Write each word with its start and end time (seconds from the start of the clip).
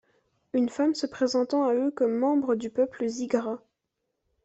Une 0.53 0.69
femme 0.69 0.95
se 0.95 1.05
présentant 1.05 1.63
à 1.67 1.75
eux 1.75 1.91
comme 1.91 2.15
membre 2.17 2.55
du 2.55 2.71
peuple 2.71 3.05
Zigra... 3.07 3.61